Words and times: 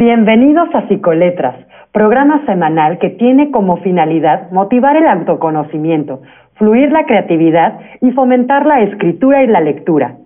Bienvenidos 0.00 0.68
a 0.74 0.86
Psicoletras, 0.86 1.56
programa 1.90 2.46
semanal 2.46 3.00
que 3.00 3.10
tiene 3.10 3.50
como 3.50 3.78
finalidad 3.78 4.48
motivar 4.52 4.96
el 4.96 5.08
autoconocimiento, 5.08 6.22
fluir 6.54 6.92
la 6.92 7.04
creatividad 7.04 7.80
y 8.00 8.12
fomentar 8.12 8.64
la 8.64 8.82
escritura 8.82 9.42
y 9.42 9.48
la 9.48 9.60
lectura. 9.60 10.18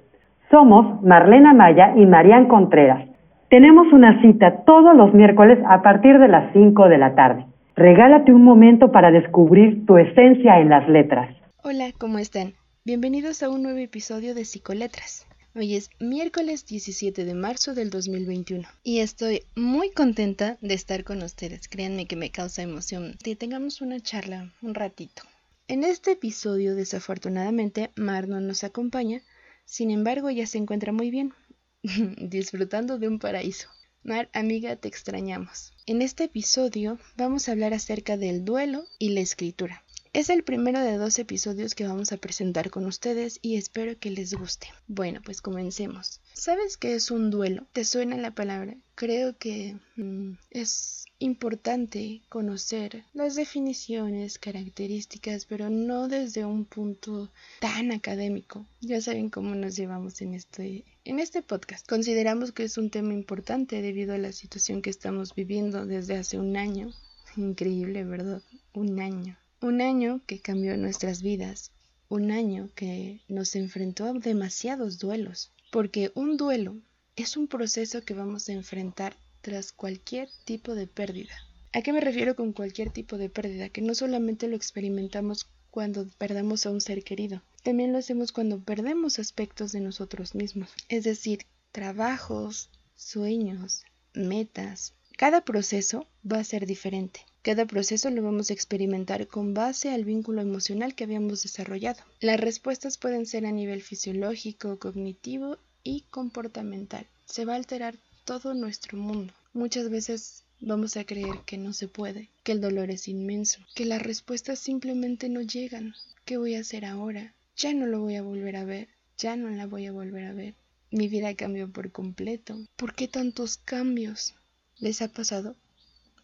Somos 0.51 1.03
Marlena 1.03 1.55
Maya 1.55 1.95
y 1.97 2.05
Marian 2.05 2.49
Contreras. 2.49 3.09
Tenemos 3.49 3.91
una 3.95 4.21
cita 4.21 4.63
todos 4.67 4.95
los 4.95 5.15
miércoles 5.15 5.59
a 5.67 5.81
partir 5.81 6.19
de 6.19 6.29
las 6.29 6.53
5 6.53 6.91
de 6.91 6.99
la 6.99 7.15
tarde. 7.15 7.47
Regálate 7.75 8.35
un 8.35 8.45
momento 8.45 8.93
para 8.93 9.11
descubrir 9.11 9.87
tu 9.87 9.97
esencia 9.97 10.61
en 10.61 10.69
las 10.69 10.87
letras. 10.87 11.35
Hola, 11.65 11.93
¿cómo 11.99 12.19
están? 12.19 12.53
Bienvenidos 12.85 13.43
a 13.43 13.49
un 13.49 13.63
nuevo 13.63 13.79
episodio 13.79 14.35
de 14.35 14.45
Psicoletras. 14.45 15.27
Hoy 15.55 15.75
es 15.75 15.91
miércoles 15.99 16.65
17 16.65 17.27
de 17.27 17.35
marzo 17.35 17.75
del 17.75 17.91
2021 17.91 18.67
y 18.83 19.01
estoy 19.01 19.45
muy 19.55 19.91
contenta 19.91 20.57
de 20.63 20.73
estar 20.73 21.05
con 21.05 21.23
ustedes. 21.23 21.69
Créanme 21.69 22.07
que 22.07 22.17
me 22.17 22.31
causa 22.31 22.63
emoción 22.63 23.19
que 23.23 23.37
tengamos 23.37 23.83
una 23.83 24.01
charla 24.01 24.51
un 24.63 24.75
ratito. 24.75 25.23
En 25.69 25.85
este 25.85 26.13
episodio, 26.13 26.75
desafortunadamente, 26.75 27.91
Mar 27.97 28.29
no 28.29 28.41
nos 28.41 28.65
acompaña, 28.65 29.21
sin 29.67 29.91
embargo, 29.91 30.31
ella 30.31 30.47
se 30.47 30.57
encuentra 30.57 30.91
muy 30.91 31.11
bien, 31.11 31.35
disfrutando 31.83 32.99
de 32.99 33.09
un 33.09 33.19
paraíso. 33.19 33.69
Mar, 34.03 34.31
amiga, 34.33 34.77
te 34.77 34.89
extrañamos. 34.89 35.75
En 35.85 36.01
este 36.01 36.25
episodio 36.25 36.99
vamos 37.19 37.47
a 37.47 37.53
hablar 37.53 37.75
acerca 37.75 38.17
del 38.17 38.47
duelo 38.47 38.87
y 38.99 39.11
la 39.11 39.21
escritura. 39.21 39.85
Es 40.15 40.29
el 40.29 40.45
primero 40.45 40.79
de 40.79 40.99
dos 40.99 41.19
episodios 41.19 41.75
que 41.75 41.87
vamos 41.87 42.13
a 42.13 42.19
presentar 42.19 42.69
con 42.69 42.85
ustedes 42.85 43.39
y 43.41 43.57
espero 43.57 43.99
que 43.99 44.11
les 44.11 44.35
guste. 44.35 44.67
Bueno, 44.87 45.23
pues 45.25 45.41
comencemos. 45.41 46.21
¿Sabes 46.35 46.77
qué 46.77 46.95
es 46.95 47.11
un 47.11 47.31
duelo? 47.31 47.67
¿Te 47.73 47.87
suena 47.87 48.19
la 48.19 48.35
palabra? 48.35 48.77
Creo 48.95 49.39
que 49.39 49.79
mm, 49.97 50.33
es 50.51 51.07
importante 51.19 52.21
conocer 52.29 53.05
las 53.15 53.37
definiciones, 53.37 54.39
características, 54.39 55.47
pero 55.47 55.71
no 55.71 56.09
desde 56.09 56.45
un 56.45 56.67
punto 56.67 57.33
tan 57.61 57.91
académico. 57.91 58.67
Ya 58.83 59.01
saben 59.01 59.31
cómo 59.31 59.55
nos 59.55 59.77
llevamos 59.77 60.21
en 60.21 60.35
este, 60.35 60.85
en 61.07 61.21
este 61.21 61.41
podcast. 61.41 61.89
Consideramos 61.89 62.53
que 62.53 62.65
es 62.65 62.77
un 62.77 62.91
tema 62.91 63.15
importante 63.15 63.81
debido 63.81 64.13
a 64.13 64.19
la 64.19 64.33
situación 64.33 64.83
que 64.83 64.91
estamos 64.91 65.35
viviendo 65.35 65.87
desde 65.87 66.19
hace 66.19 66.39
un 66.39 66.59
año. 66.59 66.93
Increíble, 67.39 68.05
¿verdad? 68.05 68.43
Un 68.75 69.01
año. 69.01 69.39
Un 69.63 69.81
año 69.81 70.21
que 70.27 70.41
cambió 70.41 70.77
nuestras 70.77 71.23
vidas, 71.23 71.71
un 72.09 72.33
año 72.33 72.69
que 72.75 73.21
nos 73.29 73.55
enfrentó 73.55 74.07
a 74.07 74.13
demasiados 74.13 74.99
duelos, 74.99 75.53
porque 75.71 76.11
un 76.17 76.37
duelo 76.37 76.77
es 77.15 77.37
un 77.37 77.47
proceso 77.47 78.05
que 78.05 78.13
vamos 78.13 78.49
a 78.49 78.55
enfrentar 78.55 79.17
tras 79.41 79.71
cualquier 79.71 80.29
tipo 80.45 80.75
de 80.75 80.89
pérdida. 80.89 81.33
¿A 81.73 81.81
qué 81.81 81.93
me 81.93 82.01
refiero 82.01 82.35
con 82.35 82.53
cualquier 82.53 82.91
tipo 82.91 83.19
de 83.19 83.29
pérdida? 83.29 83.69
Que 83.69 83.83
no 83.83 83.95
solamente 83.95 84.49
lo 84.49 84.57
experimentamos 84.57 85.47
cuando 85.71 86.09
perdemos 86.19 86.67
a 86.67 86.73
un 86.73 86.81
ser 86.81 87.05
querido, 87.05 87.41
también 87.63 87.93
lo 87.93 87.99
hacemos 87.99 88.33
cuando 88.33 88.59
perdemos 88.59 89.21
aspectos 89.21 89.71
de 89.71 89.79
nosotros 89.79 90.35
mismos, 90.35 90.71
es 90.89 91.05
decir, 91.05 91.47
trabajos, 91.71 92.69
sueños, 92.97 93.85
metas. 94.13 94.95
Cada 95.17 95.45
proceso 95.45 96.09
va 96.29 96.41
a 96.41 96.45
ser 96.45 96.67
diferente. 96.67 97.21
Cada 97.43 97.67
proceso 97.67 98.09
lo 98.11 98.23
vamos 98.23 98.51
a 98.51 98.53
experimentar 98.53 99.27
con 99.27 99.53
base 99.53 99.91
al 99.91 100.05
vínculo 100.05 100.41
emocional 100.41 100.95
que 100.95 101.03
habíamos 101.03 101.43
desarrollado. 101.43 102.01
Las 102.21 102.39
respuestas 102.39 102.99
pueden 102.99 103.27
ser 103.27 103.47
a 103.47 103.51
nivel 103.51 103.83
fisiológico, 103.83 104.79
cognitivo 104.79 105.59
y 105.83 106.03
comportamental. 106.03 107.05
Se 107.25 107.45
va 107.45 107.55
a 107.55 107.57
alterar 107.57 107.97
todo 108.25 108.55
nuestro 108.55 108.97
mundo. 108.97 109.35
Muchas 109.55 109.91
veces 109.91 110.45
vamos 110.61 110.97
a 110.97 111.05
creer 111.05 111.41
que 111.45 111.59
no 111.59 111.73
se 111.73 111.89
puede, 111.89 112.29
que 112.45 112.53
el 112.53 112.61
dolor 112.61 112.93
es 112.93 113.09
inmenso, 113.09 113.59
que 113.75 113.87
las 113.87 114.01
respuestas 114.01 114.61
simplemente 114.61 115.29
no 115.29 115.41
llegan. 115.43 115.97
¿Qué 116.25 116.37
voy 116.37 116.55
a 116.55 116.61
hacer 116.61 116.85
ahora? 116.85 117.35
Ya 117.57 117.75
no 117.75 117.87
lo 117.87 117.99
voy 117.99 118.15
a 118.15 118.23
volver 118.23 118.55
a 118.55 118.65
ver, 118.65 118.87
ya 119.19 119.35
no 119.35 119.51
la 119.51 119.67
voy 119.67 119.87
a 119.87 119.93
volver 119.93 120.27
a 120.27 120.33
ver. 120.33 120.55
Mi 120.93 121.09
vida 121.09 121.35
cambió 121.35 121.69
por 121.69 121.91
completo. 121.91 122.57
¿Por 122.77 122.95
qué 122.95 123.09
tantos 123.09 123.57
cambios? 123.57 124.35
¿Les 124.79 125.03
ha 125.03 125.09
pasado? 125.09 125.57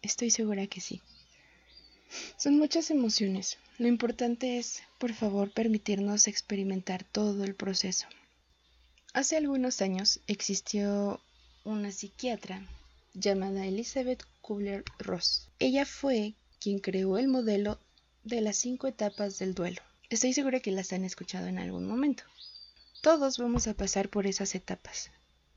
Estoy 0.01 0.29
segura 0.29 0.67
que 0.67 0.81
sí. 0.81 1.01
Son 2.37 2.57
muchas 2.57 2.89
emociones. 2.89 3.57
Lo 3.77 3.87
importante 3.87 4.57
es, 4.57 4.81
por 4.97 5.13
favor, 5.13 5.51
permitirnos 5.51 6.27
experimentar 6.27 7.03
todo 7.03 7.43
el 7.43 7.55
proceso. 7.55 8.07
Hace 9.13 9.37
algunos 9.37 9.81
años 9.81 10.19
existió 10.27 11.21
una 11.63 11.91
psiquiatra 11.91 12.65
llamada 13.13 13.65
Elizabeth 13.65 14.23
Kubler-Ross. 14.41 15.49
Ella 15.59 15.85
fue 15.85 16.35
quien 16.59 16.79
creó 16.79 17.17
el 17.17 17.27
modelo 17.27 17.79
de 18.23 18.41
las 18.41 18.57
cinco 18.57 18.87
etapas 18.87 19.39
del 19.39 19.53
duelo. 19.53 19.81
Estoy 20.09 20.33
segura 20.33 20.59
que 20.59 20.71
las 20.71 20.93
han 20.93 21.05
escuchado 21.05 21.47
en 21.47 21.59
algún 21.59 21.87
momento. 21.87 22.23
Todos 23.01 23.37
vamos 23.37 23.67
a 23.67 23.73
pasar 23.73 24.09
por 24.09 24.27
esas 24.27 24.55
etapas. 24.55 25.11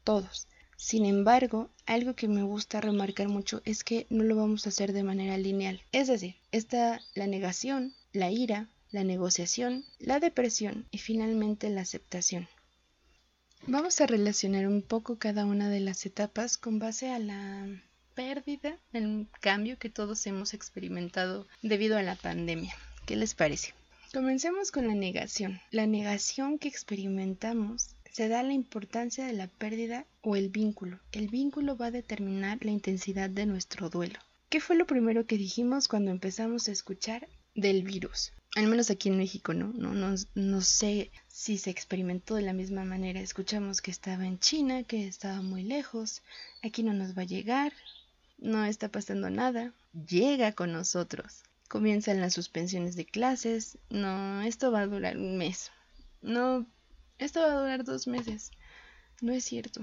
Todos. 0.05 0.47
Sin 0.77 1.05
embargo, 1.05 1.71
algo 1.87 2.15
que 2.15 2.29
me 2.29 2.43
gusta 2.43 2.81
remarcar 2.81 3.29
mucho 3.29 3.63
es 3.65 3.85
que 3.85 4.07
no 4.11 4.25
lo 4.25 4.37
vamos 4.37 4.67
a 4.67 4.71
hacer 4.71 4.93
de 4.93 5.05
manera 5.05 5.39
lineal. 5.39 5.83
Es 5.93 6.09
decir, 6.09 6.37
está 6.51 7.01
la 7.15 7.27
negación, 7.27 7.95
la 8.13 8.31
ira, 8.31 8.69
la 8.91 9.05
negociación, 9.05 9.85
la 9.99 10.21
depresión 10.21 10.87
y 10.91 10.99
finalmente 10.99 11.71
la 11.71 11.81
aceptación. 11.81 12.49
Vamos 13.67 14.01
a 14.01 14.07
relacionar 14.07 14.67
un 14.67 14.83
poco 14.83 15.19
cada 15.19 15.45
una 15.45 15.71
de 15.71 15.81
las 15.81 16.05
etapas 16.05 16.59
con 16.59 16.79
base 16.79 17.11
a 17.11 17.19
la 17.19 17.69
pérdida, 18.15 18.77
el 18.93 19.29
cambio 19.41 19.79
que 19.79 19.89
todos 19.89 20.27
hemos 20.27 20.53
experimentado 20.53 21.47
debido 21.63 21.97
a 21.97 22.03
la 22.03 22.17
pandemia. 22.17 22.75
¿Qué 23.07 23.17
les 23.17 23.35
parece? 23.35 23.73
Comencemos 24.13 24.73
con 24.73 24.89
la 24.89 24.95
negación. 24.95 25.61
La 25.71 25.87
negación 25.87 26.59
que 26.59 26.69
experimentamos 26.69 27.95
se 28.13 28.29
da 28.29 28.43
la 28.43 28.53
importancia 28.53 29.27
de 29.27 29.33
la 29.33 29.47
pérdida 29.47 30.07
o 30.21 30.37
el 30.37 30.51
vínculo. 30.51 31.01
El 31.13 31.29
vínculo 31.29 31.79
va 31.79 31.87
a 31.87 31.91
determinar 31.91 32.59
la 32.63 32.71
intensidad 32.71 33.31
de 33.31 33.47
nuestro 33.47 33.89
duelo. 33.89 34.19
¿Qué 34.51 34.61
fue 34.61 34.77
lo 34.77 34.87
primero 34.87 35.27
que 35.27 35.39
dijimos 35.39 35.89
cuando 35.89 36.11
empezamos 36.11 36.69
a 36.69 36.73
escuchar 36.73 37.27
del 37.55 37.83
virus? 37.83 38.33
Al 38.55 38.67
menos 38.67 38.91
aquí 38.91 39.09
en 39.09 39.17
México, 39.17 39.55
¿no? 39.55 39.73
No, 39.73 39.95
no, 39.95 40.15
no 40.35 40.61
sé 40.61 41.11
si 41.27 41.57
se 41.57 41.71
experimentó 41.71 42.35
de 42.35 42.43
la 42.43 42.53
misma 42.53 42.85
manera. 42.85 43.19
Escuchamos 43.19 43.81
que 43.81 43.91
estaba 43.91 44.27
en 44.27 44.39
China, 44.39 44.83
que 44.83 45.09
estaba 45.09 45.41
muy 45.41 45.63
lejos, 45.63 46.21
aquí 46.63 46.83
no 46.83 46.93
nos 46.93 47.17
va 47.17 47.23
a 47.23 47.27
llegar, 47.27 47.73
no 48.37 48.67
está 48.67 48.91
pasando 48.91 49.31
nada, 49.31 49.73
llega 50.07 50.53
con 50.53 50.71
nosotros. 50.71 51.45
Comienzan 51.67 52.21
las 52.21 52.35
suspensiones 52.35 52.95
de 52.95 53.07
clases, 53.07 53.79
no, 53.89 54.43
esto 54.43 54.71
va 54.71 54.81
a 54.81 54.87
durar 54.87 55.17
un 55.17 55.39
mes. 55.39 55.71
No 56.21 56.67
esto 57.25 57.41
va 57.41 57.53
a 57.53 57.61
durar 57.61 57.85
dos 57.85 58.07
meses. 58.07 58.51
No 59.21 59.33
es 59.33 59.45
cierto. 59.45 59.81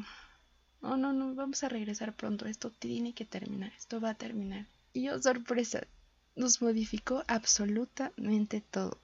Oh, 0.81 0.97
no, 0.97 1.13
no, 1.13 1.35
vamos 1.35 1.63
a 1.63 1.69
regresar 1.69 2.16
pronto. 2.16 2.45
Esto 2.45 2.72
tiene 2.72 3.13
que 3.13 3.25
terminar. 3.25 3.73
Esto 3.77 4.00
va 4.00 4.11
a 4.11 4.17
terminar. 4.17 4.67
Y 4.94 5.09
oh, 5.09 5.22
sorpresa, 5.22 5.88
nos 6.35 6.61
modificó 6.61 7.23
absolutamente 7.27 8.61
todo. 8.61 9.00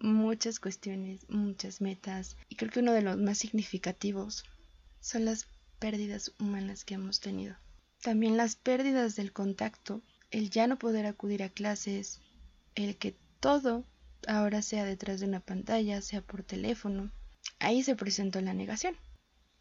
Muchas 0.00 0.60
cuestiones, 0.60 1.28
muchas 1.28 1.80
metas. 1.80 2.36
Y 2.48 2.56
creo 2.56 2.70
que 2.70 2.80
uno 2.80 2.92
de 2.92 3.02
los 3.02 3.16
más 3.16 3.38
significativos 3.38 4.44
son 5.00 5.24
las 5.24 5.46
pérdidas 5.78 6.32
humanas 6.38 6.84
que 6.84 6.94
hemos 6.94 7.20
tenido. 7.20 7.56
También 8.02 8.36
las 8.36 8.54
pérdidas 8.54 9.16
del 9.16 9.32
contacto, 9.32 10.02
el 10.30 10.50
ya 10.50 10.66
no 10.66 10.78
poder 10.78 11.06
acudir 11.06 11.42
a 11.42 11.48
clases, 11.48 12.20
el 12.74 12.96
que 12.96 13.16
todo 13.40 13.84
ahora 14.26 14.62
sea 14.62 14.84
detrás 14.84 15.20
de 15.20 15.26
una 15.26 15.40
pantalla, 15.40 16.00
sea 16.00 16.20
por 16.20 16.42
teléfono, 16.42 17.10
Ahí 17.58 17.82
se 17.82 17.96
presentó 17.96 18.40
la 18.40 18.54
negación. 18.54 18.96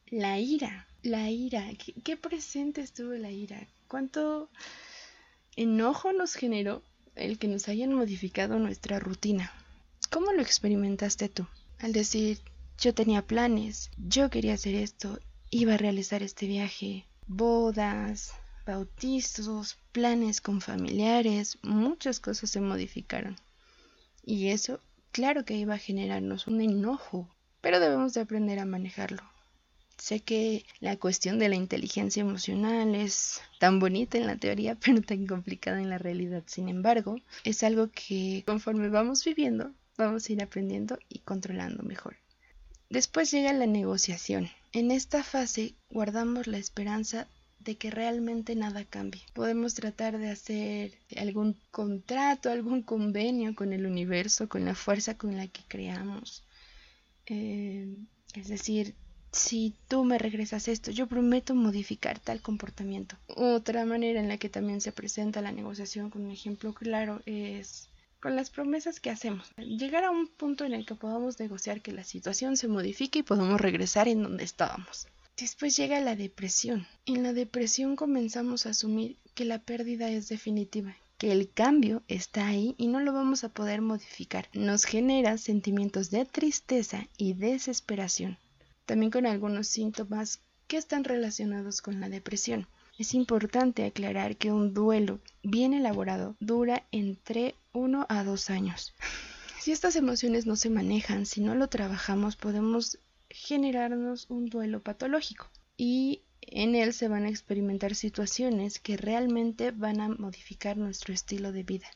La 0.10 0.40
ira, 0.40 0.88
la 1.04 1.30
ira. 1.30 1.66
¿Qué, 2.04 2.18
presente 2.18 2.82
estuvo 2.82 3.14
la 3.14 3.32
ira? 3.32 3.68
¿Cuánto 3.88 4.50
enojo 5.56 6.14
nos 6.14 6.34
generó 6.36 6.84
el 7.16 7.38
que 7.40 7.48
nos 7.48 7.68
hayan 7.68 7.94
modificado 7.94 8.60
nuestra 8.60 9.00
rutina? 9.00 9.52
¿Cómo 10.10 10.32
lo 10.32 10.42
experimentaste 10.42 11.28
tú? 11.30 11.46
Al 11.80 11.92
decir, 11.94 12.40
yo 12.78 12.94
tenía 12.94 13.26
planes, 13.26 13.90
yo 13.98 14.30
quería 14.30 14.54
hacer 14.54 14.76
esto, 14.76 15.20
iba 15.50 15.74
a 15.74 15.78
realizar 15.78 16.24
este 16.24 16.48
viaje, 16.48 17.06
bodas, 17.26 18.34
bautizos, 18.66 19.78
planes 19.92 20.42
con 20.42 20.62
familiares, 20.62 21.58
muchas 21.64 22.20
cosas 22.20 22.50
se 22.50 22.62
modificaron. 22.62 23.36
Y 24.24 24.50
eso, 24.50 24.80
claro 25.12 25.46
que 25.46 25.56
iba 25.56 25.76
a 25.76 25.80
generarnos 25.80 26.48
un 26.48 26.62
enojo, 26.62 27.28
pero 27.62 27.80
debemos 27.80 28.14
de 28.14 28.22
aprender 28.22 28.60
a 28.60 28.66
manejarlo. 28.66 29.24
Sé 29.98 30.20
que 30.20 30.64
la 30.80 30.96
cuestión 30.98 31.40
de 31.40 31.50
la 31.50 31.56
inteligencia 31.56 32.22
emocional 32.22 32.94
es 32.94 33.42
tan 33.60 33.80
bonita 33.80 34.18
en 34.18 34.28
la 34.28 34.38
teoría, 34.38 34.76
pero 34.86 35.02
tan 35.02 35.26
complicada 35.26 35.82
en 35.82 35.90
la 35.90 35.98
realidad. 35.98 36.44
Sin 36.46 36.70
embargo, 36.70 37.18
es 37.44 37.64
algo 37.64 37.90
que 37.90 38.44
conforme 38.46 38.90
vamos 38.90 39.26
viviendo, 39.26 39.72
vamos 39.98 40.30
a 40.30 40.34
ir 40.34 40.44
aprendiendo 40.44 41.00
y 41.10 41.20
controlando 41.20 41.84
mejor. 41.84 42.16
Después 42.90 43.32
llega 43.32 43.52
la 43.54 43.66
negociación. 43.66 44.50
En 44.72 44.92
esta 44.92 45.24
fase 45.24 45.74
guardamos 45.90 46.48
la 46.48 46.58
esperanza 46.58 47.28
de 47.60 47.76
que 47.76 47.92
realmente 47.92 48.56
nada 48.56 48.86
cambie. 48.86 49.24
Podemos 49.34 49.74
tratar 49.74 50.18
de 50.20 50.30
hacer 50.30 50.94
algún 51.18 51.58
contrato, 51.72 52.50
algún 52.50 52.82
convenio 52.82 53.56
con 53.56 53.74
el 53.74 53.86
universo, 53.86 54.48
con 54.48 54.64
la 54.64 54.76
fuerza 54.76 55.18
con 55.18 55.36
la 55.36 55.48
que 55.48 55.62
creamos. 55.68 56.44
Eh, 57.28 57.96
es 58.34 58.48
decir, 58.48 58.96
si 59.32 59.74
tú 59.88 60.04
me 60.04 60.18
regresas 60.18 60.68
esto, 60.68 60.92
yo 60.92 61.08
prometo 61.08 61.54
modificar 61.56 62.20
tal 62.20 62.42
comportamiento. 62.42 63.18
Otra 63.28 63.86
manera 63.86 64.20
en 64.20 64.28
la 64.28 64.38
que 64.38 64.50
también 64.50 64.82
se 64.82 64.92
presenta 64.92 65.42
la 65.42 65.52
negociación 65.52 66.10
con 66.10 66.26
un 66.26 66.32
ejemplo 66.32 66.74
claro 66.74 67.22
es 67.26 67.90
con 68.20 68.36
las 68.36 68.50
promesas 68.50 69.00
que 69.00 69.10
hacemos. 69.10 69.52
Llegar 69.58 70.04
a 70.04 70.12
un 70.12 70.28
punto 70.28 70.66
en 70.66 70.74
el 70.74 70.86
que 70.86 70.96
podamos 70.96 71.40
negociar 71.40 71.82
que 71.82 71.92
la 71.92 72.04
situación 72.04 72.58
se 72.58 72.68
modifique 72.68 73.20
y 73.20 73.24
podamos 73.24 73.62
regresar 73.62 74.08
en 74.08 74.24
donde 74.24 74.44
estábamos. 74.44 75.08
Después 75.38 75.78
llega 75.78 76.00
la 76.00 76.16
depresión. 76.16 76.88
En 77.06 77.22
la 77.22 77.32
depresión 77.32 77.96
comenzamos 77.96 78.66
a 78.66 78.72
asumir 78.72 79.18
que 79.36 79.46
la 79.46 79.60
pérdida 79.60 80.10
es 80.10 80.30
definitiva, 80.30 80.98
que 81.18 81.32
el 81.32 81.52
cambio 81.52 82.04
está 82.08 82.48
ahí 82.48 82.76
y 82.78 82.88
no 82.88 83.00
lo 83.00 83.14
vamos 83.14 83.44
a 83.44 83.50
poder 83.50 83.82
modificar. 83.82 84.50
Nos 84.54 84.86
genera 84.86 85.38
sentimientos 85.38 86.12
de 86.12 86.26
tristeza 86.26 87.08
y 87.18 87.34
desesperación, 87.34 88.38
también 88.86 89.12
con 89.12 89.26
algunos 89.26 89.68
síntomas 89.68 90.40
que 90.68 90.78
están 90.78 91.04
relacionados 91.04 91.82
con 91.82 92.00
la 92.00 92.10
depresión. 92.10 92.68
Es 92.98 93.14
importante 93.14 93.86
aclarar 93.86 94.38
que 94.38 94.52
un 94.52 94.74
duelo 94.74 95.20
bien 95.44 95.74
elaborado 95.74 96.36
dura 96.40 96.84
entre 96.92 97.56
uno 97.74 98.06
a 98.10 98.24
dos 98.24 98.50
años. 98.50 98.94
Si 99.60 99.74
estas 99.74 99.98
emociones 99.98 100.46
no 100.46 100.56
se 100.56 100.70
manejan, 100.70 101.26
si 101.26 101.42
no 101.42 101.54
lo 101.54 101.68
trabajamos, 101.68 102.38
podemos 102.38 103.00
generarnos 103.30 104.28
un 104.30 104.46
duelo 104.46 104.80
patológico 104.80 105.50
y 105.76 106.22
en 106.48 106.76
él 106.76 106.94
se 106.94 107.08
van 107.08 107.26
a 107.26 107.30
experimentar 107.30 107.94
situaciones 107.94 108.80
que 108.80 108.98
realmente 108.98 109.72
van 109.72 110.00
a 110.00 110.10
modificar 110.10 110.78
nuestro 110.78 111.14
estilo 111.14 111.52
de 111.52 111.64
vida, 111.64 111.88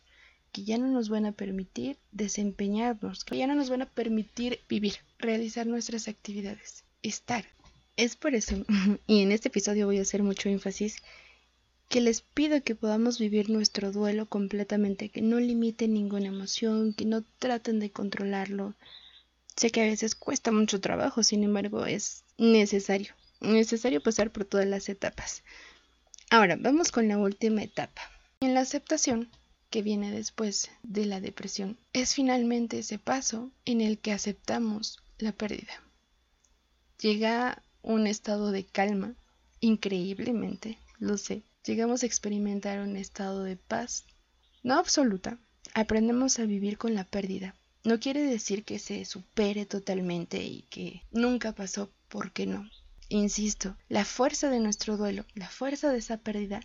que 0.52 0.64
ya 0.64 0.78
no 0.78 0.88
nos 0.88 1.10
van 1.10 1.26
a 1.26 1.32
permitir 1.32 1.98
desempeñarnos, 2.12 3.24
que 3.24 3.38
ya 3.38 3.48
no 3.48 3.56
nos 3.56 3.70
van 3.70 3.84
a 3.84 3.90
permitir 3.90 4.60
vivir, 4.68 4.96
realizar 5.20 5.66
nuestras 5.68 6.08
actividades, 6.08 6.84
estar. 7.02 7.46
Es 7.96 8.16
por 8.16 8.36
eso, 8.36 8.56
y 9.08 9.22
en 9.22 9.32
este 9.32 9.48
episodio 9.48 9.86
voy 9.86 10.00
a 10.00 10.04
hacer 10.04 10.22
mucho 10.22 10.50
énfasis, 10.50 10.98
que 11.88 12.02
les 12.02 12.22
pido 12.22 12.64
que 12.64 12.76
podamos 12.76 13.20
vivir 13.20 13.50
nuestro 13.50 13.92
duelo 13.92 14.26
completamente, 14.26 15.10
que 15.10 15.22
no 15.22 15.40
limiten 15.40 15.94
ninguna 15.94 16.28
emoción, 16.28 16.94
que 16.94 17.06
no 17.06 17.24
traten 17.40 17.80
de 17.80 17.92
controlarlo. 17.92 18.76
Sé 19.58 19.72
que 19.72 19.82
a 19.82 19.86
veces 19.86 20.16
cuesta 20.16 20.52
mucho 20.52 20.80
trabajo, 20.80 21.22
sin 21.22 21.44
embargo 21.44 21.86
es 21.86 22.24
necesario, 22.38 23.14
necesario 23.42 24.02
pasar 24.02 24.32
por 24.32 24.46
todas 24.46 24.68
las 24.68 24.88
etapas. 24.90 25.44
Ahora, 26.30 26.56
vamos 26.60 26.92
con 26.92 27.08
la 27.08 27.18
última 27.18 27.64
etapa. 27.64 28.02
En 28.40 28.54
la 28.54 28.62
aceptación, 28.62 29.30
que 29.70 29.82
viene 29.82 30.12
después 30.12 30.70
de 30.84 31.06
la 31.06 31.20
depresión, 31.20 31.78
es 31.94 32.14
finalmente 32.14 32.80
ese 32.80 33.00
paso 33.00 33.52
en 33.66 33.82
el 33.82 34.00
que 34.00 34.12
aceptamos 34.12 35.00
la 35.18 35.32
pérdida. 35.32 35.82
Llega 37.00 37.62
un 37.82 38.08
estado 38.08 38.52
de 38.52 38.66
calma, 38.66 39.16
increíblemente, 39.60 40.78
lo 41.00 41.18
sé. 41.18 41.44
Llegamos 41.66 42.04
a 42.04 42.06
experimentar 42.06 42.80
un 42.80 42.96
estado 42.96 43.44
de 43.44 43.56
paz, 43.56 44.06
no 44.64 44.76
absoluta. 44.76 45.38
Aprendemos 45.74 46.40
a 46.40 46.46
vivir 46.46 46.78
con 46.78 46.94
la 46.94 47.04
pérdida. 47.04 47.56
No 47.84 48.00
quiere 48.00 48.22
decir 48.24 48.64
que 48.64 48.78
se 48.78 49.06
supere 49.06 49.66
totalmente 49.66 50.44
y 50.44 50.64
que 50.64 51.04
nunca 51.12 51.54
pasó, 51.54 51.92
porque 52.10 52.46
no. 52.46 52.70
Insisto, 53.12 53.76
la 53.90 54.06
fuerza 54.06 54.50
de 54.50 54.62
nuestro 54.62 54.96
duelo, 54.96 55.26
la 55.36 55.50
fuerza 55.50 55.92
de 55.92 55.98
esa 55.98 56.16
pérdida, 56.16 56.62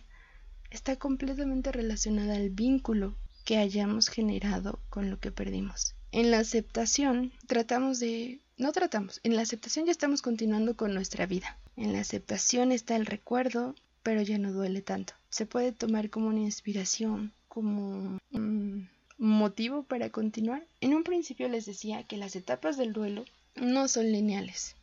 está 0.71 0.95
completamente 0.95 1.73
relacionada 1.73 2.35
al 2.35 2.51
vínculo 2.51 3.17
que 3.43 3.57
hayamos 3.57 4.07
generado 4.07 4.79
con 4.89 5.09
lo 5.09 5.19
que 5.19 5.29
perdimos. 5.29 5.93
En 6.13 6.31
la 6.31 6.39
aceptación 6.39 7.33
tratamos 7.47 7.99
de 7.99 8.39
no 8.57 8.71
tratamos. 8.71 9.19
En 9.23 9.35
la 9.35 9.41
aceptación 9.41 9.87
ya 9.87 9.91
estamos 9.91 10.21
continuando 10.21 10.77
con 10.77 10.93
nuestra 10.93 11.25
vida. 11.25 11.57
En 11.75 11.91
la 11.91 11.99
aceptación 11.99 12.71
está 12.71 12.95
el 12.95 13.05
recuerdo, 13.05 13.75
pero 14.01 14.21
ya 14.21 14.37
no 14.37 14.53
duele 14.53 14.81
tanto. 14.81 15.15
Se 15.29 15.45
puede 15.45 15.73
tomar 15.73 16.09
como 16.09 16.29
una 16.29 16.39
inspiración, 16.39 17.33
como 17.49 18.19
un 18.31 18.89
motivo 19.17 19.83
para 19.83 20.11
continuar. 20.11 20.65
En 20.79 20.93
un 20.93 21.03
principio 21.03 21.49
les 21.49 21.65
decía 21.65 22.03
que 22.03 22.15
las 22.15 22.37
etapas 22.37 22.77
del 22.77 22.93
duelo 22.93 23.25
no 23.57 23.89
son 23.89 24.13
lineales. 24.13 24.76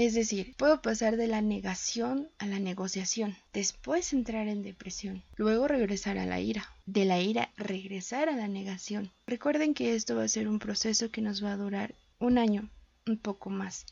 Es 0.00 0.14
decir, 0.14 0.54
puedo 0.56 0.80
pasar 0.80 1.18
de 1.18 1.26
la 1.26 1.42
negación 1.42 2.30
a 2.38 2.46
la 2.46 2.58
negociación, 2.58 3.36
después 3.52 4.14
entrar 4.14 4.48
en 4.48 4.62
depresión, 4.62 5.22
luego 5.36 5.68
regresar 5.68 6.16
a 6.16 6.24
la 6.24 6.40
ira, 6.40 6.64
de 6.86 7.04
la 7.04 7.20
ira 7.20 7.50
regresar 7.58 8.30
a 8.30 8.34
la 8.34 8.48
negación. 8.48 9.10
Recuerden 9.26 9.74
que 9.74 9.94
esto 9.94 10.16
va 10.16 10.24
a 10.24 10.28
ser 10.28 10.48
un 10.48 10.58
proceso 10.58 11.10
que 11.10 11.20
nos 11.20 11.44
va 11.44 11.52
a 11.52 11.58
durar 11.58 11.94
un 12.18 12.38
año, 12.38 12.70
un 13.06 13.18
poco 13.18 13.50
más. 13.50 13.84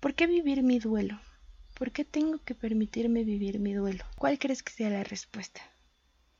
¿Por 0.00 0.14
qué 0.14 0.26
vivir 0.26 0.64
mi 0.64 0.80
duelo? 0.80 1.20
¿Por 1.74 1.92
qué 1.92 2.04
tengo 2.04 2.40
que 2.40 2.56
permitirme 2.56 3.22
vivir 3.22 3.60
mi 3.60 3.74
duelo? 3.74 4.04
¿Cuál 4.18 4.40
crees 4.40 4.64
que 4.64 4.72
sea 4.72 4.90
la 4.90 5.04
respuesta? 5.04 5.60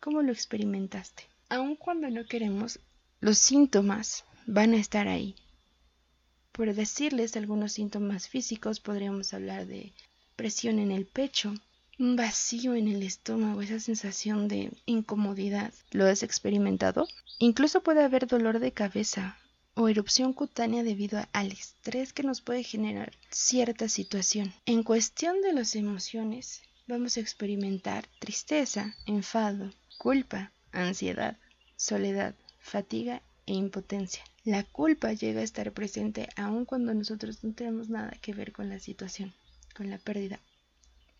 ¿Cómo 0.00 0.22
lo 0.22 0.32
experimentaste? 0.32 1.22
Aun 1.50 1.76
cuando 1.76 2.10
no 2.10 2.26
queremos, 2.26 2.80
los 3.20 3.38
síntomas 3.38 4.24
van 4.44 4.74
a 4.74 4.78
estar 4.78 5.06
ahí. 5.06 5.36
Por 6.54 6.72
decirles 6.72 7.36
algunos 7.36 7.72
síntomas 7.72 8.28
físicos, 8.28 8.78
podríamos 8.78 9.34
hablar 9.34 9.66
de 9.66 9.92
presión 10.36 10.78
en 10.78 10.92
el 10.92 11.04
pecho, 11.04 11.52
un 11.98 12.14
vacío 12.14 12.76
en 12.76 12.86
el 12.86 13.02
estómago, 13.02 13.60
esa 13.60 13.80
sensación 13.80 14.46
de 14.46 14.70
incomodidad. 14.86 15.74
¿Lo 15.90 16.06
has 16.06 16.22
experimentado? 16.22 17.08
Incluso 17.40 17.82
puede 17.82 18.04
haber 18.04 18.28
dolor 18.28 18.60
de 18.60 18.70
cabeza, 18.70 19.36
o 19.74 19.88
erupción 19.88 20.32
cutánea 20.32 20.84
debido 20.84 21.20
al 21.32 21.50
estrés 21.50 22.12
que 22.12 22.22
nos 22.22 22.40
puede 22.40 22.62
generar 22.62 23.12
cierta 23.30 23.88
situación. 23.88 24.54
En 24.64 24.84
cuestión 24.84 25.42
de 25.42 25.54
las 25.54 25.74
emociones, 25.74 26.62
vamos 26.86 27.16
a 27.16 27.20
experimentar 27.20 28.06
tristeza, 28.20 28.94
enfado, 29.06 29.72
culpa, 29.98 30.52
ansiedad, 30.70 31.36
soledad, 31.76 32.36
fatiga 32.60 33.22
e 33.46 33.54
impotencia. 33.54 34.22
La 34.44 34.62
culpa 34.62 35.12
llega 35.12 35.40
a 35.40 35.44
estar 35.44 35.72
presente 35.72 36.28
aun 36.36 36.64
cuando 36.64 36.92
nosotros 36.94 37.42
no 37.44 37.52
tenemos 37.54 37.88
nada 37.88 38.10
que 38.20 38.34
ver 38.34 38.52
con 38.52 38.68
la 38.68 38.78
situación, 38.78 39.32
con 39.74 39.90
la 39.90 39.98
pérdida. 39.98 40.40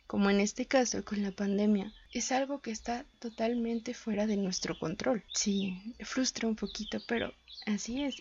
Como 0.06 0.29
en 0.31 0.41
este 0.41 0.67
caso 0.67 1.05
con 1.05 1.23
la 1.23 1.32
pandemia, 1.32 1.93
es 2.12 2.31
algo 2.31 2.61
que 2.61 2.71
está 2.71 3.06
totalmente 3.19 3.94
fuera 3.94 4.27
de 4.27 4.37
nuestro 4.37 4.79
control. 4.79 5.25
Sí, 5.32 5.94
frustra 6.01 6.46
un 6.46 6.56
poquito, 6.56 6.98
pero 7.08 7.32
así 7.67 8.05
es. 8.05 8.17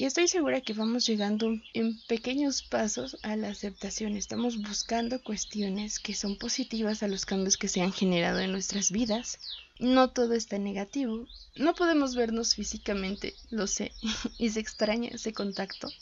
Y 0.00 0.06
estoy 0.06 0.28
segura 0.28 0.62
que 0.62 0.72
vamos 0.72 1.04
llegando 1.04 1.60
en 1.74 2.00
pequeños 2.08 2.62
pasos 2.62 3.18
a 3.20 3.36
la 3.36 3.50
aceptación. 3.50 4.16
Estamos 4.16 4.56
buscando 4.56 5.22
cuestiones 5.22 5.98
que 5.98 6.14
son 6.14 6.38
positivas 6.38 7.02
a 7.02 7.06
los 7.06 7.26
cambios 7.26 7.58
que 7.58 7.68
se 7.68 7.82
han 7.82 7.92
generado 7.92 8.38
en 8.38 8.50
nuestras 8.50 8.92
vidas. 8.92 9.38
No 9.78 10.08
todo 10.08 10.32
está 10.32 10.56
negativo. 10.56 11.26
No 11.54 11.74
podemos 11.74 12.14
vernos 12.14 12.54
físicamente, 12.54 13.34
lo 13.50 13.66
sé, 13.66 13.92
y 14.38 14.48
se 14.48 14.60
extraña 14.60 15.10
ese 15.10 15.34
contacto. 15.34 15.92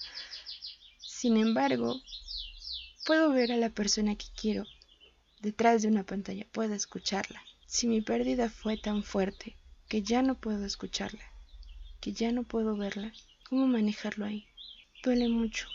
Sin 1.00 1.37
embargo, 1.37 2.00
puedo 3.05 3.31
ver 3.31 3.50
a 3.50 3.57
la 3.57 3.71
persona 3.71 4.14
que 4.14 4.26
quiero 4.40 4.64
detrás 5.40 5.83
de 5.83 5.88
una 5.88 6.05
pantalla, 6.05 6.47
puedo 6.52 6.73
escucharla. 6.73 7.43
Si 7.67 7.88
mi 7.88 8.00
pérdida 8.00 8.49
fue 8.49 8.76
tan 8.76 9.02
fuerte 9.02 9.57
que 9.88 10.02
ya 10.02 10.23
no 10.23 10.37
puedo 10.37 10.64
escucharla, 10.64 11.25
que 12.00 12.12
ya 12.12 12.31
no 12.31 12.45
puedo 12.45 12.76
verla, 12.76 13.12
¿Cómo 13.49 13.67
manejarlo 13.67 14.26
ahí? 14.26 14.47
Duele 15.02 15.31
mucho. 15.31 15.69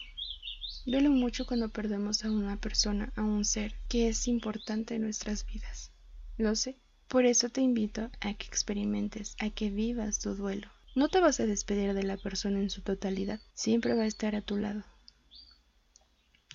Duele 0.86 1.10
mucho 1.10 1.48
cuando 1.48 1.70
perdemos 1.70 2.24
a 2.24 2.30
una 2.30 2.62
persona, 2.62 3.12
a 3.16 3.24
un 3.24 3.46
ser 3.46 3.74
que 3.90 4.10
es 4.10 4.28
importante 4.28 4.94
en 4.94 5.02
nuestras 5.02 5.48
vidas. 5.48 5.92
Lo 6.38 6.56
sé. 6.56 6.78
Por 7.08 7.26
eso 7.26 7.50
te 7.50 7.62
invito 7.62 8.12
a 8.22 8.34
que 8.36 8.46
experimentes, 8.46 9.36
a 9.40 9.50
que 9.50 9.72
vivas 9.72 10.20
tu 10.20 10.36
duelo. 10.36 10.68
No 10.94 11.10
te 11.10 11.20
vas 11.20 11.40
a 11.40 11.48
despedir 11.48 11.96
de 11.96 12.04
la 12.04 12.18
persona 12.18 12.60
en 12.60 12.70
su 12.70 12.82
totalidad. 12.82 13.42
Siempre 13.56 13.96
va 13.96 14.04
a 14.04 14.08
estar 14.08 14.36
a 14.36 14.42
tu 14.42 14.58
lado. 14.58 14.84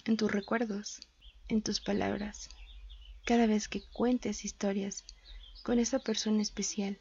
En 0.05 0.17
tus 0.17 0.31
recuerdos, 0.31 1.01
en 1.49 1.63
tus 1.63 1.81
palabras. 1.81 2.49
Cada 3.25 3.47
vez 3.47 3.67
que 3.67 3.83
cuentes 3.83 4.45
historias 4.45 5.05
con 5.65 5.81
esa 5.81 5.99
persona 5.99 6.43
especial. 6.43 7.01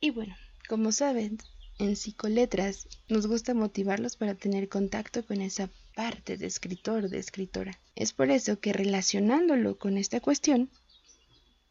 Y 0.00 0.10
bueno, 0.10 0.36
como 0.68 0.90
saben, 0.90 1.38
en 1.78 1.94
psicoletras 1.96 2.88
nos 3.08 3.26
gusta 3.26 3.54
motivarlos 3.54 4.16
para 4.16 4.34
tener 4.34 4.68
contacto 4.68 5.24
con 5.24 5.40
esa 5.40 5.70
parte 5.94 6.36
de 6.36 6.46
escritor, 6.46 7.08
de 7.08 7.18
escritora. 7.18 7.78
Es 7.94 8.12
por 8.12 8.30
eso 8.30 8.58
que 8.60 8.72
relacionándolo 8.72 9.78
con 9.78 9.96
esta 9.96 10.20
cuestión, 10.20 10.70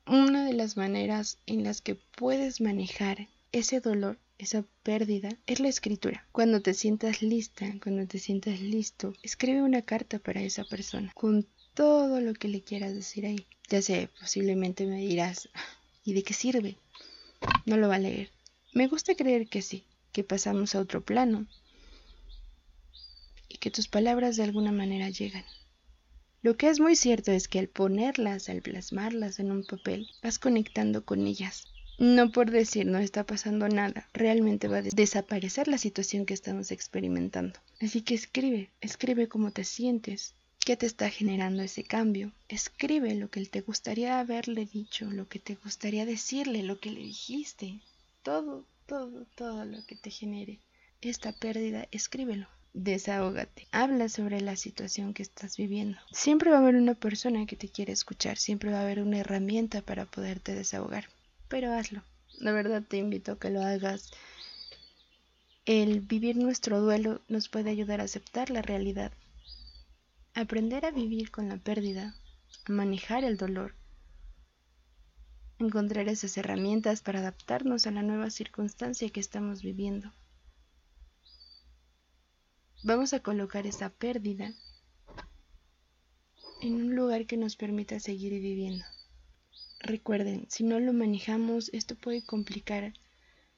una 0.06 0.46
de 0.46 0.54
las 0.54 0.78
maneras 0.78 1.38
en 1.46 1.64
las 1.64 1.82
que 1.82 1.96
puedes 1.96 2.62
manejar 2.62 3.28
ese 3.52 3.82
dolor, 3.82 4.18
esa 4.38 4.64
pérdida, 4.84 5.38
es 5.46 5.60
la 5.60 5.68
escritura. 5.68 6.26
Cuando 6.32 6.62
te 6.62 6.74
sientas 6.74 7.22
lista, 7.22 7.74
cuando 7.84 8.08
te 8.08 8.20
sientas 8.20 8.62
listo, 8.62 9.14
escribe 9.24 9.62
una 9.62 9.82
carta 9.82 10.20
para 10.20 10.42
esa 10.42 10.64
persona 10.64 11.12
con 11.14 11.46
todo 11.74 12.22
lo 12.22 12.34
que 12.34 12.48
le 12.48 12.62
quieras 12.62 12.94
decir 12.94 13.26
ahí. 13.26 13.46
Ya 13.70 13.82
sé, 13.82 14.10
posiblemente 14.20 14.86
me 14.86 15.00
dirás, 15.00 15.50
¿y 16.06 16.14
de 16.14 16.24
qué 16.24 16.34
sirve? 16.34 16.78
No 17.66 17.76
lo 17.76 17.90
va 17.90 17.96
a 17.96 18.00
leer. 18.00 18.30
Me 18.74 18.88
gusta 18.88 19.16
creer 19.16 19.48
que 19.48 19.62
sí, 19.62 19.84
que 20.12 20.24
pasamos 20.24 20.76
a 20.76 20.80
otro 20.80 21.04
plano 21.04 21.48
y 23.50 23.58
que 23.58 23.72
tus 23.72 23.88
palabras 23.88 24.36
de 24.38 24.44
alguna 24.44 24.72
manera 24.72 25.10
llegan. 25.10 25.46
Lo 26.42 26.56
que 26.56 26.70
es 26.70 26.80
muy 26.80 26.96
cierto 26.96 27.32
es 27.32 27.48
que 27.48 27.60
al 27.60 27.68
ponerlas, 27.68 28.50
al 28.50 28.62
plasmarlas 28.62 29.40
en 29.40 29.52
un 29.52 29.64
papel, 29.64 30.08
vas 30.22 30.40
conectando 30.40 31.04
con 31.04 31.26
ellas. 31.26 31.68
No 32.00 32.32
por 32.32 32.52
decir 32.52 32.86
no 32.86 33.00
está 33.00 33.26
pasando 33.26 33.68
nada, 33.68 34.08
realmente 34.14 34.68
va 34.68 34.78
a 34.78 34.82
desaparecer 34.84 35.68
la 35.68 35.80
situación 35.80 36.28
que 36.28 36.36
estamos 36.36 36.72
experimentando. 36.72 37.60
Así 37.82 38.02
que 38.02 38.14
escribe, 38.14 38.70
escribe 38.82 39.28
cómo 39.28 39.52
te 39.52 39.64
sientes, 39.64 40.36
qué 40.60 40.78
te 40.78 40.86
está 40.86 41.10
generando 41.10 41.64
ese 41.64 41.84
cambio. 41.84 42.32
Escribe 42.50 43.16
lo 43.16 43.32
que 43.32 43.44
te 43.46 43.62
gustaría 43.62 44.20
haberle 44.20 44.68
dicho, 44.68 45.06
lo 45.06 45.28
que 45.28 45.40
te 45.40 45.56
gustaría 45.56 46.06
decirle, 46.06 46.62
lo 46.62 46.80
que 46.80 46.92
le 46.92 47.00
dijiste. 47.00 47.80
Todo, 48.22 48.64
todo, 48.88 49.26
todo 49.36 49.66
lo 49.66 49.86
que 49.86 49.96
te 49.96 50.10
genere 50.10 50.60
esta 51.02 51.32
pérdida, 51.32 51.88
escríbelo. 51.92 52.48
Desahógate. 52.74 53.68
Habla 53.72 54.10
sobre 54.10 54.42
la 54.42 54.56
situación 54.56 55.14
que 55.14 55.24
estás 55.24 55.58
viviendo. 55.58 55.98
Siempre 56.12 56.50
va 56.50 56.58
a 56.58 56.60
haber 56.60 56.76
una 56.76 56.96
persona 56.96 57.46
que 57.46 57.56
te 57.56 57.70
quiere 57.70 57.94
escuchar, 57.94 58.38
siempre 58.38 58.72
va 58.72 58.80
a 58.80 58.84
haber 58.84 59.00
una 59.02 59.20
herramienta 59.20 59.82
para 59.82 60.06
poderte 60.06 60.54
desahogar. 60.54 61.08
Pero 61.48 61.74
hazlo. 61.74 62.04
La 62.40 62.52
verdad 62.52 62.84
te 62.88 62.98
invito 62.98 63.34
a 63.34 63.40
que 63.40 63.50
lo 63.50 63.62
hagas. 63.62 64.12
El 65.66 66.02
vivir 66.02 66.36
nuestro 66.36 66.82
duelo 66.82 67.22
nos 67.28 67.50
puede 67.50 67.70
ayudar 67.70 68.00
a 68.00 68.06
aceptar 68.06 68.50
la 68.50 68.62
realidad. 68.62 69.12
Aprender 70.34 70.86
a 70.86 70.92
vivir 70.92 71.32
con 71.32 71.50
la 71.50 71.58
pérdida, 71.58 72.16
a 72.66 72.72
manejar 72.72 73.24
el 73.24 73.38
dolor, 73.38 73.74
encontrar 75.60 76.08
esas 76.08 76.38
herramientas 76.38 77.02
para 77.02 77.20
adaptarnos 77.20 77.88
a 77.88 77.92
la 77.92 78.04
nueva 78.04 78.30
circunstancia 78.30 79.10
que 79.10 79.20
estamos 79.20 79.62
viviendo. 79.62 80.12
Vamos 82.84 83.14
a 83.14 83.22
colocar 83.22 83.66
esa 83.66 83.90
pérdida 83.90 84.54
en 86.62 86.76
un 86.76 86.96
lugar 86.96 87.26
que 87.26 87.38
nos 87.38 87.56
permita 87.56 88.00
seguir 88.00 88.34
viviendo. 88.34 88.86
Recuerden, 89.80 90.46
si 90.50 90.64
no 90.64 90.80
lo 90.80 90.94
manejamos, 90.94 91.70
esto 91.74 91.96
puede 91.96 92.24
complicar 92.24 92.94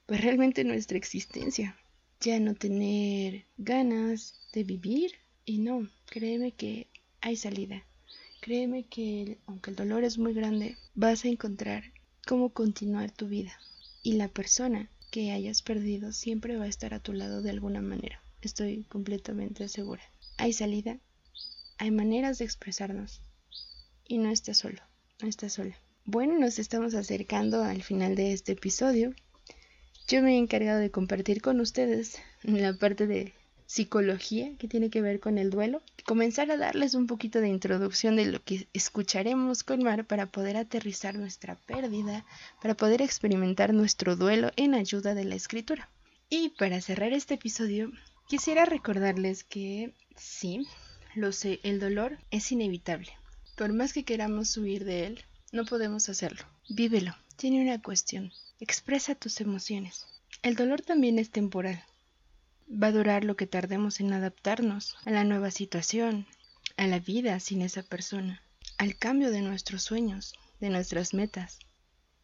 pues 0.06 0.22
realmente 0.22 0.63
nuestra 0.63 0.98
existencia. 0.98 1.77
Ya 2.22 2.39
no 2.39 2.56
tener 2.56 3.46
ganas 3.58 4.39
de 4.53 4.63
vivir 4.63 5.12
y 5.46 5.60
no, 5.60 5.89
créeme 6.08 6.51
que 6.51 6.88
hay 7.22 7.36
salida. 7.36 7.86
Créeme 8.41 8.84
que 8.84 9.38
aunque 9.48 9.72
el 9.72 9.75
dolor 9.75 10.03
es 10.03 10.17
muy 10.17 10.34
grande, 10.34 10.77
vas 10.96 11.25
a 11.25 11.27
encontrar 11.27 11.84
cómo 12.25 12.50
continuar 12.50 13.12
tu 13.12 13.27
vida. 13.27 13.51
Y 14.01 14.13
la 14.13 14.29
persona 14.29 14.89
que 15.12 15.31
hayas 15.31 15.62
perdido 15.62 16.13
siempre 16.13 16.55
va 16.55 16.65
a 16.65 16.69
estar 16.69 16.93
a 16.93 17.01
tu 17.01 17.13
lado 17.13 17.41
de 17.41 17.50
alguna 17.50 17.81
manera. 17.81 18.24
Estoy 18.41 18.84
completamente 18.84 19.67
segura. 19.67 20.03
Hay 20.38 20.53
salida, 20.53 21.00
hay 21.77 21.91
maneras 21.91 22.38
de 22.38 22.46
expresarnos. 22.46 23.22
Y 24.08 24.17
no 24.17 24.31
estás 24.31 24.58
solo, 24.58 24.81
no 25.22 25.27
estás 25.27 25.53
sola. 25.53 25.77
Bueno, 26.05 26.39
nos 26.39 26.60
estamos 26.60 26.96
acercando 26.96 27.63
al 27.63 27.84
final 27.84 28.15
de 28.15 28.31
este 28.34 28.53
episodio. 28.53 29.13
Yo 30.08 30.22
me 30.22 30.36
he 30.36 30.38
encargado 30.38 30.79
de 30.79 30.91
compartir 30.91 31.41
con 31.41 31.60
ustedes 31.60 32.17
la 32.41 32.74
parte 32.74 33.05
de 33.05 33.34
psicología 33.69 34.57
que 34.57 34.67
tiene 34.67 34.89
que 34.89 35.03
ver 35.03 35.19
con 35.19 35.38
el 35.38 35.51
duelo, 35.51 35.83
comenzar 36.03 36.49
a 36.49 36.57
darles 36.57 36.95
un 36.95 37.05
poquito 37.05 37.39
de 37.39 37.49
introducción 37.49 38.15
de 38.15 38.25
lo 38.25 38.43
que 38.43 38.67
escucharemos 38.73 39.63
con 39.63 39.83
Mar 39.83 40.05
para 40.05 40.25
poder 40.25 40.57
aterrizar 40.57 41.19
nuestra 41.19 41.53
pérdida, 41.53 42.25
para 42.63 42.73
poder 42.73 43.03
experimentar 43.03 43.75
nuestro 43.75 44.15
duelo 44.15 44.49
en 44.55 44.73
ayuda 44.73 45.13
de 45.13 45.23
la 45.23 45.35
escritura. 45.35 45.88
Y 46.31 46.49
para 46.57 46.81
cerrar 46.81 47.13
este 47.13 47.35
episodio, 47.35 47.91
quisiera 48.27 48.65
recordarles 48.65 49.43
que 49.43 49.93
sí, 50.15 50.65
lo 51.13 51.31
sé, 51.31 51.59
el 51.61 51.79
dolor 51.79 52.17
es 52.31 52.51
inevitable. 52.51 53.11
Por 53.55 53.71
más 53.71 53.93
que 53.93 54.03
queramos 54.03 54.57
huir 54.57 54.83
de 54.83 55.05
él, 55.05 55.23
no 55.51 55.65
podemos 55.65 56.09
hacerlo. 56.09 56.43
Vívelo. 56.69 57.15
Tiene 57.35 57.61
una 57.61 57.79
cuestión. 57.79 58.31
Expresa 58.59 59.13
tus 59.13 59.41
emociones. 59.41 60.07
El 60.41 60.55
dolor 60.55 60.81
también 60.81 61.19
es 61.19 61.29
temporal. 61.29 61.83
Va 62.71 62.88
a 62.88 62.91
durar 62.91 63.23
lo 63.23 63.35
que 63.35 63.47
tardemos 63.47 63.99
en 63.99 64.13
adaptarnos 64.13 64.95
a 65.05 65.09
la 65.09 65.23
nueva 65.23 65.49
situación, 65.49 66.27
a 66.77 66.85
la 66.85 66.99
vida 66.99 67.39
sin 67.39 67.63
esa 67.63 67.81
persona, 67.81 68.43
al 68.77 68.95
cambio 68.95 69.31
de 69.31 69.41
nuestros 69.41 69.81
sueños, 69.81 70.33
de 70.59 70.69
nuestras 70.69 71.15
metas. 71.15 71.57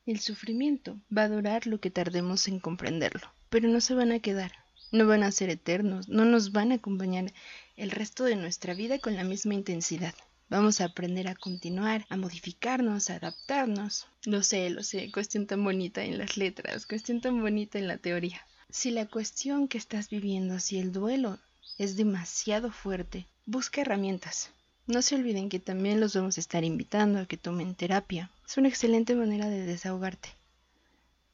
El 0.05 0.19
sufrimiento 0.19 1.01
va 1.15 1.23
a 1.23 1.29
durar 1.29 1.65
lo 1.65 1.79
que 1.79 1.89
tardemos 1.89 2.47
en 2.47 2.59
comprenderlo, 2.59 3.33
pero 3.49 3.67
no 3.67 3.81
se 3.81 3.95
van 3.95 4.11
a 4.11 4.19
quedar, 4.19 4.51
no 4.91 5.07
van 5.07 5.23
a 5.23 5.31
ser 5.31 5.49
eternos, 5.49 6.09
no 6.09 6.25
nos 6.25 6.51
van 6.51 6.71
a 6.71 6.75
acompañar 6.75 7.33
el 7.75 7.89
resto 7.89 8.23
de 8.23 8.35
nuestra 8.35 8.75
vida 8.75 8.99
con 8.99 9.15
la 9.15 9.23
misma 9.23 9.55
intensidad. 9.55 10.13
Vamos 10.47 10.79
a 10.79 10.85
aprender 10.85 11.27
a 11.27 11.33
continuar, 11.33 12.05
a 12.07 12.17
modificarnos, 12.17 13.09
a 13.09 13.15
adaptarnos. 13.15 14.05
Lo 14.25 14.43
sé, 14.43 14.69
lo 14.69 14.83
sé, 14.83 15.11
cuestión 15.11 15.47
tan 15.47 15.63
bonita 15.63 16.03
en 16.03 16.19
las 16.19 16.37
letras, 16.37 16.85
cuestión 16.85 17.19
tan 17.19 17.41
bonita 17.41 17.79
en 17.79 17.87
la 17.87 17.97
teoría. 17.97 18.45
Si 18.69 18.91
la 18.91 19.05
cuestión 19.05 19.67
que 19.67 19.77
estás 19.77 20.09
viviendo, 20.09 20.59
si 20.59 20.79
el 20.79 20.91
duelo 20.91 21.39
es 21.77 21.95
demasiado 21.95 22.71
fuerte, 22.71 23.27
busca 23.45 23.81
herramientas. 23.81 24.49
No 24.87 25.01
se 25.01 25.15
olviden 25.15 25.49
que 25.49 25.59
también 25.59 25.99
los 25.99 26.15
vamos 26.15 26.37
a 26.37 26.41
estar 26.41 26.63
invitando 26.63 27.19
a 27.19 27.25
que 27.25 27.37
tomen 27.37 27.75
terapia. 27.75 28.29
Es 28.47 28.57
una 28.57 28.67
excelente 28.67 29.15
manera 29.15 29.49
de 29.49 29.65
desahogarte. 29.65 30.29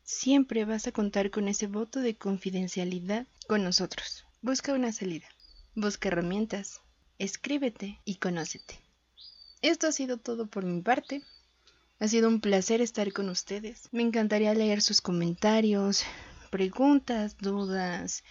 Siempre 0.03 0.65
vas 0.65 0.87
a 0.87 0.91
contar 0.91 1.31
con 1.31 1.47
ese 1.47 1.67
voto 1.67 1.99
de 1.99 2.15
confidencialidad 2.15 3.27
con 3.47 3.63
nosotros. 3.63 4.25
Busca 4.41 4.73
una 4.73 4.91
salida. 4.91 5.27
Busca 5.75 6.09
herramientas. 6.09 6.81
Escríbete 7.19 7.99
y 8.05 8.15
conócete. 8.15 8.79
Esto 9.61 9.87
ha 9.87 9.91
sido 9.91 10.17
todo 10.17 10.47
por 10.47 10.65
mi 10.65 10.81
parte. 10.81 11.21
Ha 11.99 12.07
sido 12.07 12.27
un 12.27 12.41
placer 12.41 12.81
estar 12.81 13.11
con 13.13 13.29
ustedes. 13.29 13.89
Me 13.91 14.01
encantaría 14.01 14.53
leer 14.53 14.81
sus 14.81 15.01
comentarios, 15.01 16.03
preguntas, 16.51 17.37
dudas, 17.39 18.23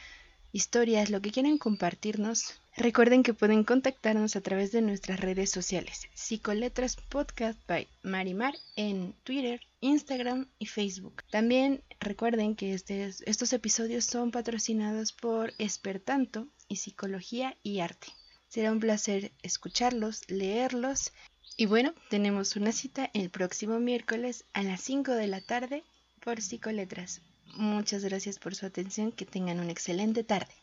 historias, 0.53 1.11
lo 1.11 1.21
que 1.21 1.33
quieran 1.33 1.59
compartirnos. 1.59 2.61
Recuerden 2.77 3.23
que 3.23 3.35
pueden 3.35 3.65
contactarnos 3.65 4.37
a 4.37 4.43
través 4.43 4.71
de 4.73 4.83
nuestras 4.83 5.19
redes 5.19 5.51
sociales, 5.51 6.09
Psicoletras 6.15 6.97
Podcast 6.97 7.59
by 7.67 7.89
Marimar 8.03 8.55
en 8.77 9.15
Twitter, 9.25 9.61
Instagram 9.81 10.47
y 10.59 10.67
Facebook. 10.67 11.25
También 11.31 11.83
recuerden 11.99 12.55
que 12.55 12.75
estos 12.75 13.53
episodios 13.53 14.05
son 14.05 14.31
patrocinados 14.31 15.13
por 15.13 15.53
Espertanto 15.59 16.47
y 16.69 16.77
Psicología 16.77 17.57
y 17.63 17.81
Arte. 17.81 18.09
Será 18.49 18.71
un 18.71 18.81
placer 18.81 19.33
escucharlos, 19.43 20.29
leerlos. 20.29 21.13
Y 21.57 21.67
bueno, 21.67 21.95
tenemos 22.09 22.55
una 22.57 22.73
cita 22.73 23.11
el 23.15 23.31
próximo 23.31 23.81
miércoles 23.81 24.45
a 24.53 24.63
las 24.63 24.81
5 24.83 25.13
de 25.13 25.27
la 25.27 25.41
tarde 25.41 25.85
por 26.21 26.41
Psicoletras. 26.41 27.23
Muchas 27.55 28.05
gracias 28.05 28.39
por 28.39 28.55
su 28.55 28.67
atención, 28.67 29.13
que 29.13 29.27
tengan 29.27 29.61
una 29.61 29.73
excelente 29.73 30.25
tarde. 30.25 30.60